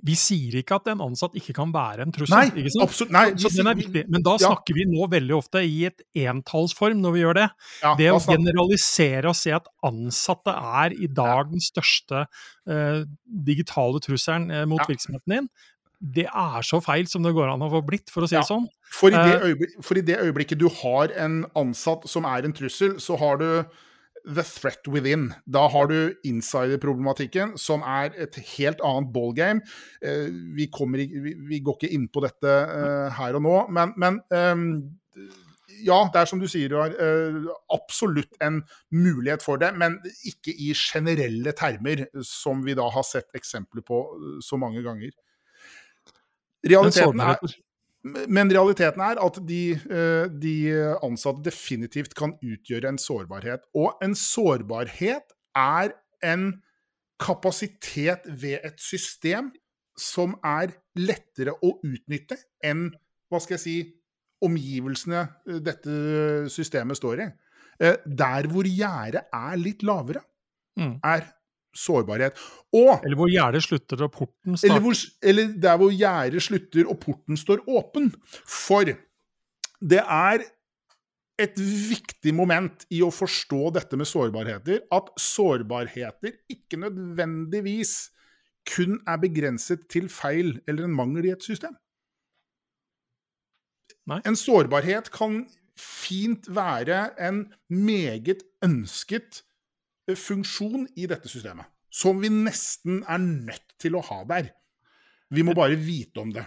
[0.07, 2.53] Vi sier ikke at en ansatt ikke kan være en trussel.
[2.53, 4.03] Nei, absolutt, nei, så, den er viktig.
[4.13, 7.47] Men da snakker vi nå veldig ofte i et entallsform når vi gjør det.
[7.81, 13.01] Ja, det å generalisere og se at ansatte er i dag den største uh,
[13.49, 15.51] digitale trusselen uh, mot virksomheten din,
[15.99, 18.41] det er så feil som det går an å få blitt, for å si Ja.
[18.41, 18.67] det sånn.
[18.91, 19.81] For i, det Eh.
[19.83, 23.65] for i det øyeblikket du har en ansatt som er en trussel, så har du
[24.25, 25.33] the threat within.
[25.49, 29.61] Da har du insider-problematikken, som er et helt annet ballgame.
[30.01, 34.19] Eh, vi, kommer, vi, går ikke inn på dette eh, her og nå, men, men
[34.31, 34.97] ehm,
[35.83, 36.91] ja, det er som du sier, du har
[37.71, 43.31] absolutt en mulighet for det, men ikke i generelle termer, som vi da har sett
[43.33, 44.03] eksempler på
[44.43, 45.11] så mange ganger.
[46.65, 47.37] Realiteten er,
[48.31, 50.55] men realiteten er at de, eh, de
[51.05, 53.65] ansatte definitivt kan utgjøre en sårbarhet.
[53.75, 55.93] Og en sårbarhet er
[56.23, 56.61] en
[57.19, 59.51] kapasitet ved et system
[59.99, 62.89] som er lettere å utnytte enn
[63.29, 63.77] hva skal jeg si,
[64.41, 65.95] omgivelsene eh, dette
[66.51, 67.29] systemet står i.
[67.83, 70.23] Eh, Der hvor gjerdet er litt lavere,
[70.79, 70.99] Mm.
[71.03, 71.25] er
[71.75, 72.37] sårbarhet.
[72.75, 76.99] Og Eller hvor gjerdet slutter og porten eller, hvor, eller der hvor gjerdet slutter og
[77.03, 78.11] porten står åpen.
[78.45, 78.89] For
[79.79, 80.45] det er
[81.39, 88.09] et viktig moment i å forstå dette med sårbarheter, at sårbarheter ikke nødvendigvis
[88.69, 91.77] kun er begrenset til feil eller en mangel i et system.
[94.09, 94.19] Nei.
[94.27, 95.43] En sårbarhet kan
[95.79, 99.43] fint være en meget ønsket
[100.17, 101.67] funksjon i dette systemet.
[101.89, 104.51] Som vi nesten er nødt til å ha der.
[105.33, 106.45] Vi må bare vite om det.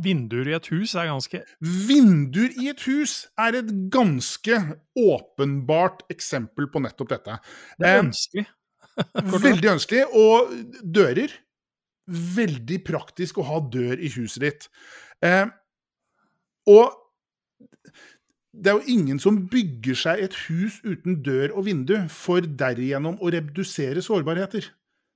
[0.00, 4.56] Vinduer i et hus er ganske Vinduer i et hus er et ganske
[4.96, 7.38] åpenbart eksempel på nettopp dette.
[7.78, 8.46] Det er Eh, ønskelig.
[9.48, 10.04] Veldig ønskelig.
[10.16, 11.36] Og dører.
[12.08, 14.68] Veldig praktisk å ha dør i huset ditt.
[15.22, 15.46] Eh,
[16.72, 16.96] og
[18.52, 23.16] det er jo ingen som bygger seg et hus uten dør og vindu for derigjennom
[23.24, 24.68] å redusere sårbarheter.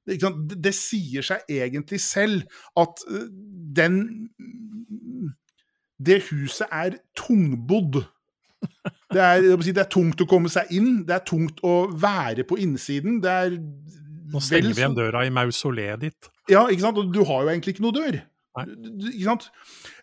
[0.07, 0.17] Det,
[0.63, 2.47] det, sier seg egentlig selv
[2.79, 3.27] at eh,
[3.77, 3.97] den
[5.99, 8.05] Det huset er tungbodd.
[9.13, 12.59] Det er, det er tungt å komme seg inn, det er tungt å være på
[12.61, 13.21] innsiden.
[13.25, 13.57] Det er
[14.33, 16.29] Nå stenger vi igjen døra i mausoleet ditt.
[16.51, 16.99] ja, ikke sant?
[16.99, 18.19] Og du har jo egentlig ikke noe dør.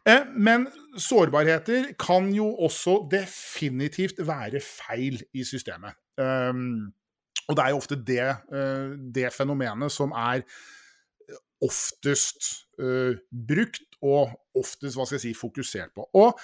[0.05, 0.67] Eh, men
[0.99, 5.97] sårbarheter kan jo også definitivt være feil i systemet.
[6.17, 6.93] Um,
[7.49, 8.21] og det er jo ofte det,
[8.55, 10.43] eh, det fenomenet som er
[11.63, 16.05] oftest eh, brukt, og oftest, hva skal jeg si, fokusert på.
[16.19, 16.39] Og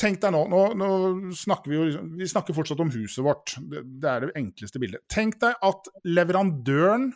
[0.00, 0.88] tenk deg nå, nå, nå
[1.36, 3.56] snakker vi jo liksom- Vi snakker fortsatt om huset vårt.
[3.60, 5.04] Det er det enkleste bildet.
[5.08, 7.12] Tenk deg at leverandøren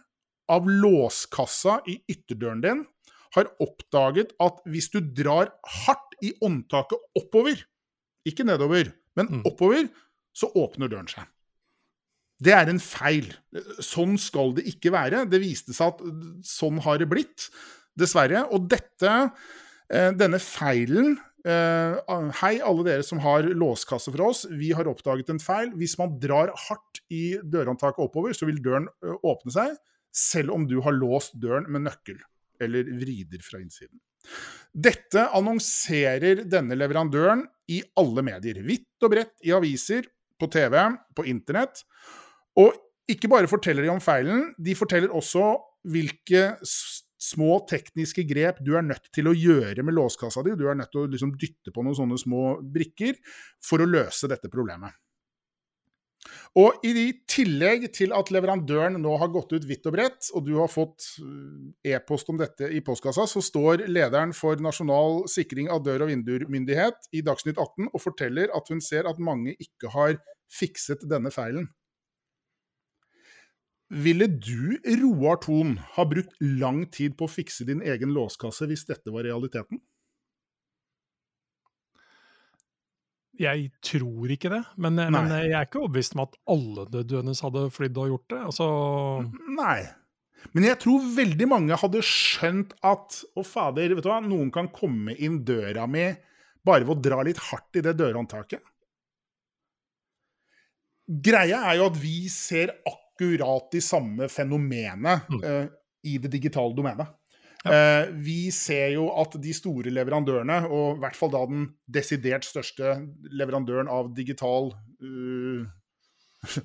[0.48, 2.86] av låskassa i ytterdøren din
[3.36, 5.52] har oppdaget at hvis du drar
[5.84, 7.62] hardt i åndtaket oppover,
[8.28, 9.42] ikke nedover, men Mm.
[9.48, 9.88] oppover,
[10.34, 11.24] så åpner døren seg.
[12.42, 13.28] Det er en feil.
[13.80, 15.28] Sånn skal det ikke være.
[15.30, 16.00] Det viste seg at
[16.42, 17.50] sånn har det blitt,
[17.98, 18.46] dessverre.
[18.52, 19.30] Og dette,
[19.90, 21.98] eh, denne feilen eh,
[22.40, 24.46] Hei, alle dere som har låskasse fra oss.
[24.46, 25.72] Vi har oppdaget en feil.
[25.74, 29.76] Hvis man drar hardt i dørhåndtaket oppover, så vil døren eh, åpne seg,
[30.12, 32.20] selv om du har låst døren med nøkkel
[32.64, 33.98] eller vrider fra innsiden.
[34.72, 38.62] Dette annonserer denne leverandøren i alle medier.
[38.64, 40.06] Vidt og bredt i aviser,
[40.42, 40.74] på TV,
[41.14, 41.84] på internett.
[42.58, 42.74] Og
[43.10, 45.54] ikke bare forteller de om feilen, de forteller også
[45.92, 46.52] hvilke
[47.22, 50.56] små tekniske grep du er nødt til å gjøre med låskassa di.
[50.58, 53.18] Du er nødt til å liksom dytte på noen sånne små brikker
[53.62, 54.94] for å løse dette problemet.
[56.58, 56.92] Og i
[57.30, 61.08] tillegg til at leverandøren nå har gått ut vidt og bredt, og du har fått
[61.22, 66.12] eh, e-post om dette i postkassa, så står lederen for Nasjonal sikring av dør- og
[66.12, 70.18] vinduermyndighet i Dagsnytt 18 og forteller at hun ser at mange ikke har
[70.52, 71.70] fikset denne feilen.
[73.92, 78.86] Ville du, Roar Thon, ha brukt lang tid på å fikse din egen låskasse hvis
[78.88, 79.82] dette var realiteten?
[83.40, 87.62] Jeg tror ikke det, men, men jeg er ikke overbevist om at alle nødvendigvis hadde
[87.72, 88.40] flydd og gjort det.
[88.50, 88.66] Altså,
[89.56, 89.78] Nei.
[90.52, 94.68] Men jeg tror veldig mange hadde skjønt at å fader, vet du hva, noen kan
[94.74, 96.04] komme inn døra mi
[96.66, 98.60] bare ved å dra litt hardt i det dørhåndtaket.
[101.22, 105.42] Greia er jo at vi ser akkurat de samme fenomenet Mm.
[105.42, 105.66] uh,
[106.04, 107.10] i det digitale domenet.
[107.62, 112.46] Eh, vi ser jo at de store leverandørene, og i hvert fall da den desidert
[112.46, 112.96] største
[113.30, 115.62] leverandøren av digital uh,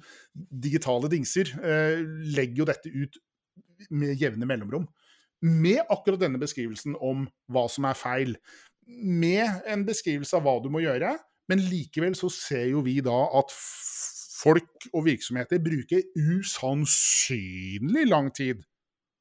[0.67, 2.01] digitale dingser, uh,
[2.33, 3.19] legger jo dette ut
[3.93, 4.87] med jevne mellomrom.
[5.45, 8.33] Med akkurat denne beskrivelsen om hva som er feil.
[8.87, 11.13] Med en beskrivelse av hva du må gjøre,
[11.47, 13.53] men likevel så ser jo vi da at
[14.37, 18.65] folk og virksomheter bruker usannsynlig lang tid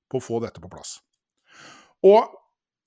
[0.08, 0.96] på å få dette på plass.
[2.06, 2.32] Og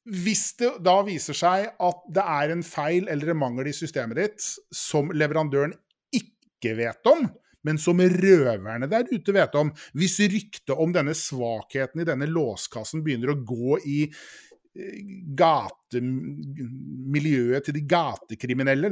[0.09, 4.17] hvis det da viser seg at det er en feil eller en mangel i systemet
[4.17, 5.75] ditt som leverandøren
[6.15, 7.27] ikke vet om,
[7.67, 13.03] men som røverne der ute vet om Hvis ryktet om denne svakheten i denne låskassen
[13.03, 13.99] begynner å gå i
[15.39, 18.89] gatemiljøet til de gatekriminelle.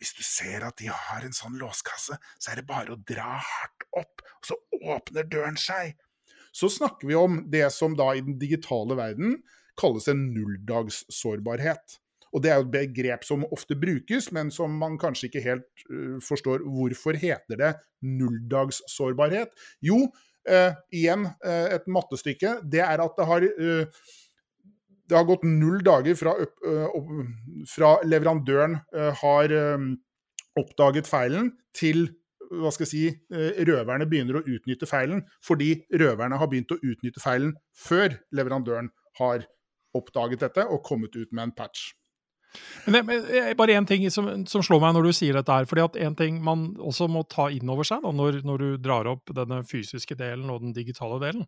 [0.00, 3.30] Hvis du ser at de har en sånn låskasse, så er det bare å dra
[3.36, 5.86] hardt opp, og så åpner døren seg.
[6.54, 9.30] Så snakker vi om det som da i den digitale verden
[9.78, 11.98] kalles en nulldagssårbarhet.
[12.34, 15.84] Og det er jo et begrep som ofte brukes, men som man kanskje ikke helt
[15.88, 17.72] uh, forstår hvorfor heter det
[18.04, 19.54] nulldagssårbarhet.
[19.84, 20.04] Jo,
[20.50, 22.58] uh, igjen uh, et mattestykke.
[22.68, 23.48] Det er at det har
[25.08, 26.34] det har gått null dager fra,
[27.64, 28.74] fra leverandøren
[29.22, 29.54] har
[30.60, 32.10] oppdaget feilen, til
[32.50, 37.24] hva skal jeg si, røverne begynner å utnytte feilen, fordi røverne har begynt å utnytte
[37.24, 39.57] feilen før leverandøren har oppdaget
[40.38, 41.92] dette og kommet ut med en patch.
[42.86, 45.66] Men det er bare én ting som, som, slår meg når du sier dette her.
[45.68, 48.80] fordi at En ting man også må ta inn over seg da, når, når, du
[48.80, 51.44] drar opp denne fysiske delen og den digitale delen,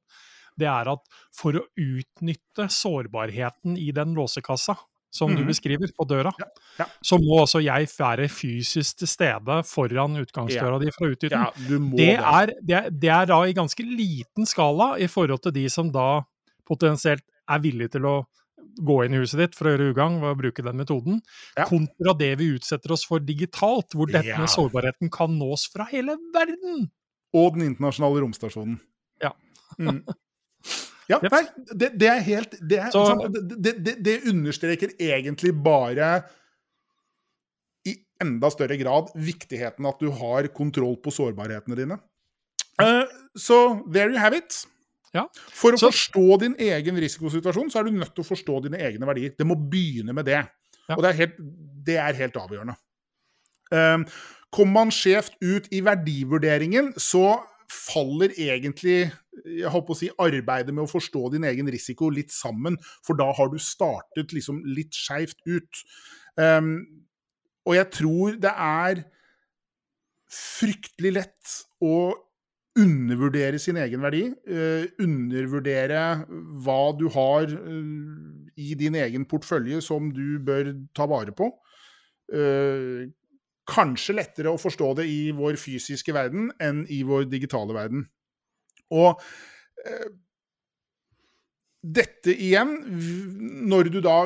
[0.60, 1.02] det er at
[1.36, 4.76] for å utnytte sårbarheten i den låsekassa,
[5.10, 5.36] som mm.
[5.36, 5.50] du mhm.
[5.50, 6.46] beskriver, på døra, ja,
[6.78, 6.86] ja.
[7.02, 10.82] så må også jeg være fysisk til stede foran utgangsdøra ja.
[10.84, 11.88] di for å utnytte den.
[11.96, 15.64] Det er, det, er, det, er, da i ganske liten skala i forhold til de
[15.72, 16.22] som da
[16.68, 18.14] potensielt er villige til å
[18.80, 21.20] gå inn i huset ditt for å gjøre ugagn ved å bruke den metoden,
[21.68, 26.16] kontra det vi utsetter oss for digitalt, hvor dette med sårbarheten kan nås fra hele
[26.34, 26.88] verden.
[27.36, 28.80] Og den internasjonale romstasjonen.
[29.22, 29.34] Ja.
[29.78, 30.02] Mm.
[31.10, 31.40] Ja, nei,
[31.74, 33.00] det, det, er helt det, er, Så,
[33.34, 36.10] det, det, det, understreker egentlig bare
[37.88, 41.98] i enda større grad viktigheten at du har kontroll på sårbarhetene dine.
[42.78, 44.62] Uh, så there you have it.
[45.16, 45.24] Ja.
[45.34, 48.80] For å så, forstå din egen risikosituasjon, så er du nødt til å forstå dine
[48.86, 49.34] egne verdier.
[49.36, 50.42] Det må begynne med det.
[50.86, 50.96] Ja.
[50.96, 51.40] Og det er helt,
[51.86, 52.76] det er helt avgjørende.
[53.70, 54.06] Um,
[54.50, 57.38] Kommer man skjevt ut i verdivurderingen, så
[57.70, 59.12] faller egentlig
[59.46, 63.28] jeg håper å si, arbeidet med å forstå din egen risiko litt sammen, for da
[63.36, 65.84] har du startet liksom litt skeivt ut.
[66.34, 66.82] Um,
[67.68, 69.04] og jeg tror det er
[70.30, 71.94] fryktelig lett å
[72.78, 74.26] undervurdere sin egen verdi.
[74.46, 76.02] Uh, undervurdere
[76.62, 81.50] hva du har uh, i din egen portfølje som du bør ta vare på.
[82.30, 83.10] Uh,
[83.70, 88.06] kanskje lettere å forstå det i vår fysiske verden enn i vår digitale verden.
[88.90, 89.20] Og
[91.80, 92.74] dette igjen,
[93.70, 94.16] når du da,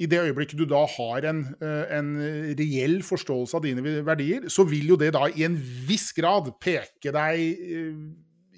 [0.00, 2.14] i det øyeblikket du da har en, eh, en,
[2.56, 7.12] reell forståelse av dine verdier, så vil jo det da i en viss grad peke
[7.12, 7.98] deg eh,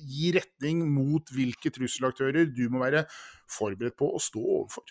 [0.09, 3.03] Gi retning mot hvilke trusselaktører du må være
[3.51, 4.87] forberedt på å stå overfor.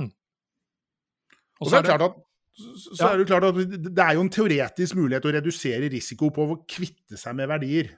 [0.00, 0.08] Mm.
[1.60, 2.16] Og så er det klart at
[2.56, 6.48] så er det klart at det er jo en teoretisk mulighet å redusere risiko på
[6.48, 7.92] å kvitte seg med verdier.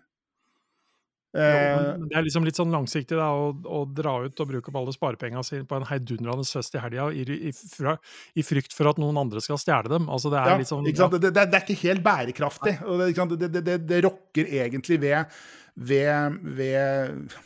[1.38, 4.78] Eh, det er liksom litt sånn langsiktig da, å, å, dra ut og bruke opp
[4.80, 9.00] alle sparepengene sine på en heidundrende fest i helga i, i, i, frykt for at
[9.00, 10.08] noen andre skal stjele dem.
[10.12, 11.10] Altså, det, er ja, liksom, ja.
[11.14, 12.78] det, det, det, er ikke helt bærekraftig.
[12.84, 13.04] og
[13.38, 15.38] Det, det, rokker egentlig ved,
[15.88, 17.36] ved, ved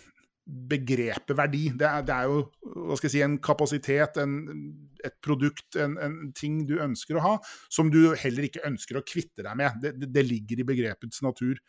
[0.44, 1.68] begrepet verdi.
[1.78, 4.38] Det er, det er, jo hva skal jeg si, en kapasitet, en,
[5.06, 7.32] et produkt, en, en, ting du ønsker å ha,
[7.72, 9.80] som du heller ikke ønsker å kvitte deg med.
[9.82, 11.60] Det, det ligger i begrepets natur.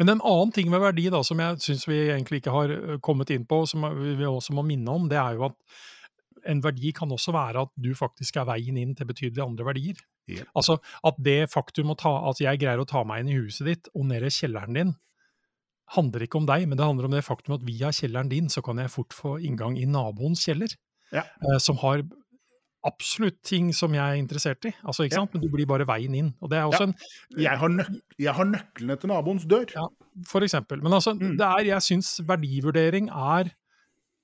[0.00, 2.74] Men en annen ting med verdi da, som jeg syns vi egentlig ikke har
[3.04, 5.58] kommet inn på, som vi også må minne om, det er jo at
[6.46, 10.04] en verdi kan også være at du faktisk er veien inn til betydelige andre verdier.
[10.30, 10.50] Yep.
[10.58, 13.90] Altså at det faktum at altså, jeg greier å ta meg inn i huset ditt
[13.94, 14.94] og ned i kjelleren din,
[15.94, 18.62] handler ikke om deg, men det handler om det faktum at via kjelleren din så
[18.66, 20.72] kan jeg fort få inngang i naboens kjeller,
[21.14, 21.22] ja.
[21.22, 22.02] eh, som har
[22.86, 24.72] absolutt ting som jeg er interessert i.
[24.84, 25.34] Altså, ikke sant?
[25.34, 26.32] Men du blir bare veien inn.
[26.40, 26.90] Og det er også ja.
[26.90, 29.70] en jeg har, nøk jeg har, nøklene til naboens dør.
[29.74, 29.86] Ja,
[30.28, 30.82] for eksempel.
[30.84, 31.36] Men altså, mm.
[31.40, 33.54] det er, jeg syns verdivurdering er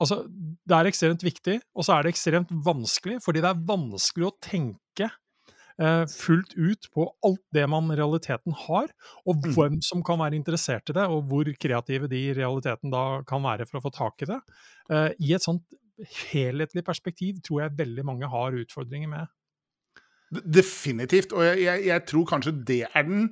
[0.02, 0.24] Altså,
[0.66, 4.32] det er ekstremt viktig, og så er det ekstremt vanskelig, fordi det er vanskelig å
[4.42, 8.90] tenke eh, fullt ut på alt det man i realiteten har,
[9.22, 9.52] og mm.
[9.54, 13.44] hvem som kan være interessert i det, og hvor kreative de i realiteten da kan
[13.46, 14.40] være for å få tak i det.
[14.90, 15.62] Eh, I et sånt
[16.32, 19.32] helhetlig perspektiv tror jeg veldig mange har utfordringer med.
[20.32, 21.32] Definitivt.
[21.36, 23.26] Og jeg, jeg, jeg, tror kanskje det er den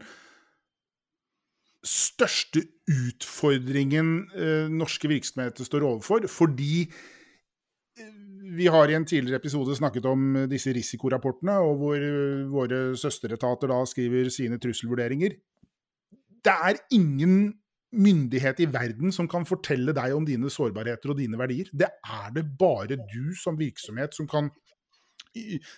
[1.87, 6.27] største utfordringen eh, norske virksomheter står overfor.
[6.29, 8.11] Fordi eh,
[8.59, 13.73] vi har i en tidligere episode snakket om disse risikorapportene, og hvor eh, våre søsteretater
[13.73, 15.39] da skriver sine trusselvurderinger.
[16.45, 17.55] Det er ingen
[17.91, 21.71] myndighet i verden som kan fortelle deg om dine sårbarheter og dine verdier.
[21.73, 24.51] Det er det bare du som virksomhet som kan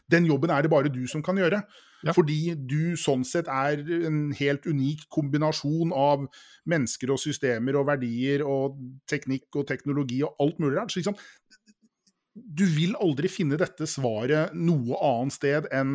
[0.08, 1.58] Den jobben er det bare du som kan gjøre.
[2.06, 2.12] Ja.
[2.16, 6.24] Fordi du sånn sett er en helt unik kombinasjon av
[6.64, 8.78] mennesker og systemer og verdier og
[9.10, 10.96] teknikk og teknologi og alt mulig rart.
[10.96, 11.18] Liksom,
[12.32, 15.92] du vil aldri finne dette svaret noe annet sted enn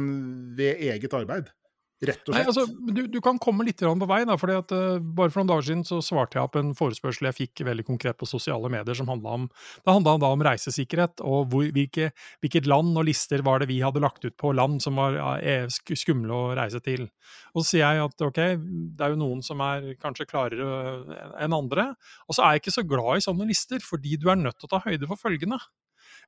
[0.59, 1.49] ved eget arbeid.
[1.97, 4.19] Rett og Nei, altså, du, du kan komme litt på vei.
[4.29, 7.25] Da, fordi at, uh, bare for noen dager siden så svarte jeg på en forespørsel
[7.31, 8.93] jeg fikk veldig konkret på sosiale medier.
[8.97, 9.47] som handlet om,
[9.81, 12.11] Det handla om, om reisesikkerhet og hvor, hvilke,
[12.45, 15.31] hvilket land og lister var det vi hadde lagt ut på land som var ja,
[15.41, 15.65] eh,
[15.97, 17.07] skumle å reise til.
[17.55, 18.39] Og så sier jeg at ok,
[18.93, 21.89] det er jo noen som er kanskje klarere enn andre.
[22.29, 24.69] Og så er jeg ikke så glad i sånne lister, fordi du er nødt til
[24.69, 25.57] å ta høyde for følgende.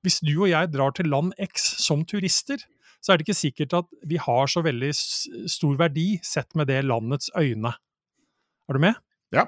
[0.05, 2.61] Hvis du og jeg drar til land X som turister,
[2.99, 6.81] så er det ikke sikkert at vi har så veldig stor verdi sett med det
[6.87, 7.73] landets øyne.
[8.69, 8.99] Er du med?
[9.35, 9.47] Ja.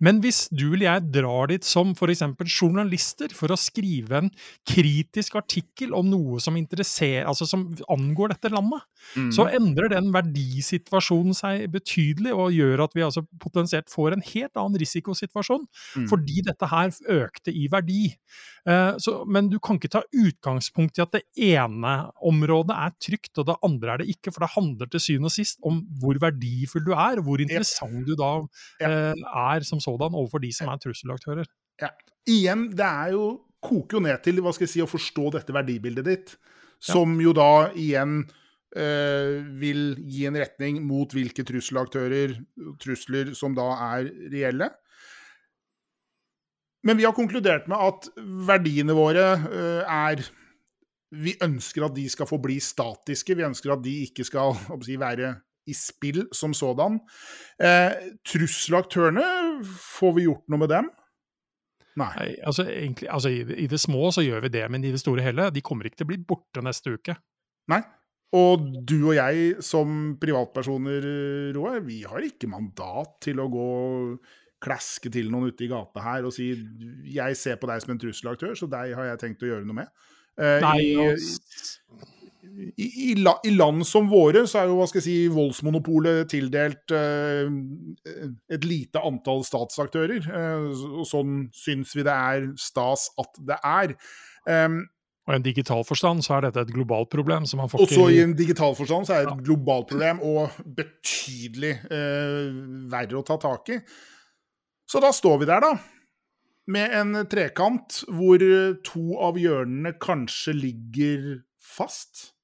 [0.00, 2.22] Men hvis du eller jeg drar dit som f.eks.
[2.58, 4.30] journalister for å skrive en
[4.68, 8.84] kritisk artikkel om noe som, altså som angår dette landet,
[9.16, 9.30] Mm.
[9.32, 14.58] så endrer den verdisituasjonen seg betydelig og gjør at vi altså potensielt får en helt
[14.58, 16.08] annen risikosituasjon, Mm.
[16.10, 18.14] fordi dette her økte i verdi.
[18.66, 23.38] Eh, så, men du kan ikke ta utgangspunkt i at det ene området er trygt
[23.38, 26.18] og det andre er det ikke, for det handler til syvende og sist om hvor
[26.20, 28.32] verdifull du er, og hvor interessant du da
[28.82, 28.88] Ja.
[28.88, 31.48] eh, er som sådan overfor de som er trusselaktører.
[32.28, 33.26] igjen, det er jo
[33.64, 36.34] koker jo ned til hva skal jeg si, å forstå dette verdibildet ditt,
[36.78, 38.20] som jo da igjen
[38.78, 42.36] øh, vil gi en retning mot hvilke trusselaktører,
[42.82, 44.70] trusler som da er reelle.
[46.86, 48.06] Men vi har konkludert med at
[48.48, 50.22] verdiene våre øh, er
[51.10, 53.34] Vi ønsker at de skal forbli statiske.
[53.34, 54.52] Vi ønsker at de ikke skal
[54.84, 55.38] si, være
[55.68, 56.98] i spill som sådan.
[57.62, 59.26] Eh, trusselaktørene,
[59.66, 60.88] får vi gjort noe med dem?
[61.98, 62.10] Nei.
[62.14, 64.92] Nei, altså, egentlig, altså i, det- I det små så gjør vi det, men i
[64.94, 67.16] det store hele, de kommer ikke til å bli borte neste uke.
[67.68, 67.80] Nei.
[68.36, 71.06] Og du og jeg som privatpersoner,
[71.56, 73.68] Roar, vi har ikke mandat til å gå
[74.60, 76.48] klaske til noen ute i gata her og si
[77.14, 79.78] jeg ser på deg som en trusselaktør, så deg har jeg tenkt å gjøre noe
[79.80, 79.88] med.
[80.38, 81.16] Eh, Nei, i,
[82.76, 86.94] i, i, I land som våre så er jo hva skal jeg si, voldsmonopolet tildelt
[86.94, 87.48] eh,
[88.54, 90.28] et lite antall statsaktører.
[90.28, 93.96] eh, og sånn syns vi det er stas at det er.
[94.48, 94.80] Um,
[95.28, 97.44] og i en digital forstand så er dette et globalt problem.
[97.46, 100.22] som man får Og så i en digital forstand så er det et globalt problem
[100.24, 102.48] og betydelig eh,
[102.88, 103.78] verre å ta tak i.
[104.88, 105.74] Så da står vi der, da.
[106.72, 108.40] Med en trekant hvor
[108.84, 111.28] to av hjørnene kanskje ligger
[111.60, 112.37] fast.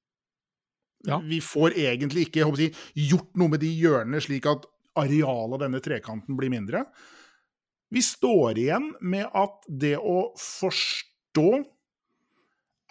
[1.05, 1.19] Ja.
[1.23, 2.71] Vi får egentlig ikke jeg
[3.11, 4.65] gjort noe med de hjørnene slik at
[4.95, 6.85] arealet av denne trekanten blir mindre.
[7.93, 11.49] Vi står igjen med at det å forstå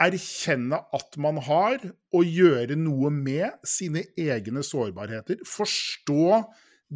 [0.05, 1.79] erkjenne at man har,
[2.15, 5.43] og gjøre noe med sine egne sårbarheter.
[5.47, 6.43] Forstå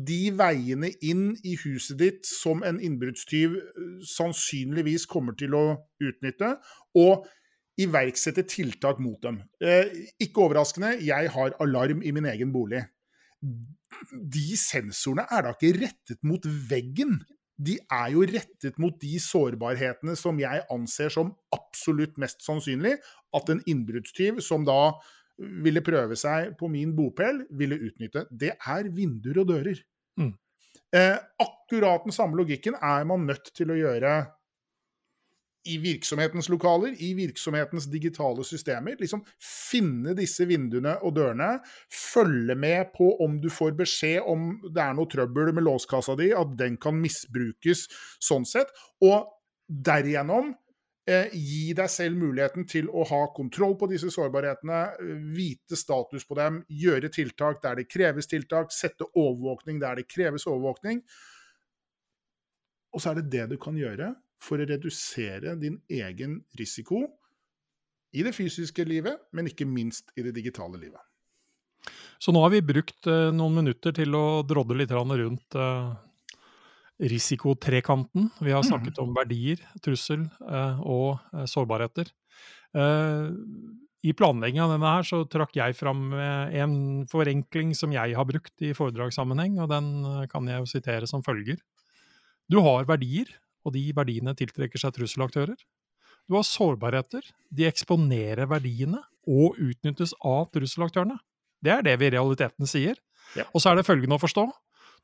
[0.09, 5.65] de veiene inn i huset ditt som en innbruddstyv eh, sannsynligvis kommer til å
[6.03, 6.57] utnytte,
[6.99, 7.27] og
[7.79, 9.41] iverksette tiltak mot dem.
[9.63, 9.91] Eh,
[10.23, 12.83] ikke overraskende, jeg har alarm i min egen bolig.
[13.39, 17.21] De sensorene er da ikke rettet mot veggen
[17.59, 22.95] de er jo rettet mot de sårbarhetene som jeg anser som absolutt mest sannsynlig
[23.35, 24.95] at en innbruddstyv som da
[25.39, 28.25] ville prøve seg på min bopel, ville utnytte.
[28.31, 29.79] Det er vinduer og dører.
[30.19, 30.33] Mm.
[30.95, 34.15] Eh, akkurat den samme logikken er man nødt til å gjøre
[35.69, 38.97] i virksomhetens lokaler, i virksomhetens digitale systemer.
[39.01, 41.59] Liksom finne disse vinduene og dørene.
[41.93, 46.31] Følge med på om du får beskjed om det er noe trøbbel med låskassa di,
[46.37, 47.87] at den kan misbrukes
[48.25, 48.73] sånn sett.
[49.05, 49.29] Og
[49.69, 50.55] derigjennom
[51.09, 54.85] eh, gi deg selv muligheten til å ha kontroll på disse sårbarhetene,
[55.37, 60.49] vite status på dem, gjøre tiltak der det kreves tiltak, sette overvåkning der det kreves
[60.49, 61.03] overvåkning.
[62.97, 67.03] Og så er det det du kan gjøre for å redusere din egen risiko
[68.17, 71.03] i det fysiske livet, men ikke minst i det digitale livet.
[72.19, 75.91] Så nå har vi brukt eh, noen minutter til å drodde litt rundt eh,
[76.99, 78.31] risikotrekanten.
[78.43, 82.11] Vi har snakket om verdier, trussel eh, og sårbarheter.
[83.99, 86.75] I planleggingen av denne her så trakk jeg fram en
[87.11, 89.89] forenkling som jeg har brukt i foredragssammenheng, og den
[90.31, 91.57] kan jeg jo sitere som følger.
[92.53, 93.33] Du har verdier,
[93.67, 95.59] og de verdiene tiltrekker seg trusselaktører.
[96.29, 101.17] Du har sårbarheter, de eksponerer verdiene og utnyttes av trusselaktørene.
[101.65, 102.99] Det er det vi i realiteten sier.
[103.37, 103.47] Ja.
[103.53, 104.47] Og så er det følgende å forstå.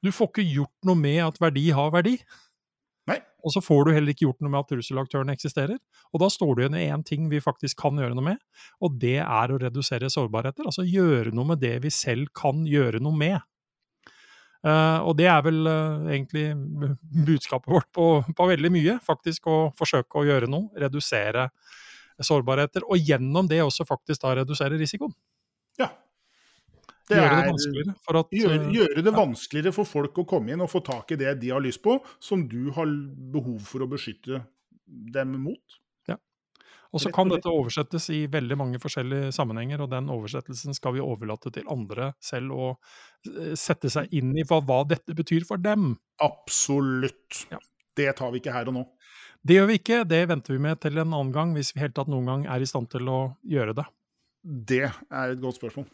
[0.04, 2.18] Du får ikke gjort noe med at verdi har verdi.
[3.08, 3.18] Nei.
[3.44, 5.80] Og så får du heller ikke gjort noe med at trusselaktørene eksisterer.
[6.12, 8.40] Og da står du igjen i én ting vi faktisk kan gjøre noe med,
[8.84, 10.68] og det er å redusere sårbarheter.
[10.68, 13.40] Altså gjøre noe med det vi selv kan gjøre noe med.
[14.64, 16.46] Uh, og det er vel uh, egentlig
[17.26, 18.96] budskapet vårt på, på, veldig mye.
[19.04, 20.70] Faktisk å forsøke å gjøre noe.
[20.80, 21.50] Redusere
[22.24, 22.86] sårbarheter.
[22.88, 25.12] Og gjennom det også faktisk da redusere risikoen.
[25.80, 25.90] Ja.
[27.04, 27.94] Det gjøre det vanskeligere.
[28.08, 31.20] At, gjøre, eh, gjøre, det vanskeligere for folk å komme inn og få tak i
[31.20, 32.88] det de har lyst på, som du har
[33.34, 34.40] behov for å beskytte
[34.86, 35.80] dem mot.
[36.94, 41.02] Og så kan dette oversettes i veldig mange forskjellige sammenhenger, og den oversettelsen skal vi
[41.02, 45.58] overlate til andre selv å eh, sette seg inn i hva, hva dette betyr for
[45.62, 45.96] dem.
[46.22, 47.48] Absolutt.
[47.50, 47.58] Ja.
[47.94, 48.84] Det tar vi ikke her og nå.
[49.44, 51.98] Det gjør vi ikke, det venter vi med til en annen gang, hvis vi helt
[51.98, 53.86] tatt noen gang er i stand til å gjøre det.
[54.44, 55.90] Det er et godt spørsmål.